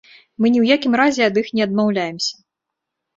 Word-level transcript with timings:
Мы 0.43 0.49
ні 0.53 0.59
ў 0.63 0.77
якім 0.77 0.93
разе 1.01 1.21
ад 1.31 1.37
іх 1.41 1.51
не 1.59 1.65
адмаўляемся. 1.67 2.33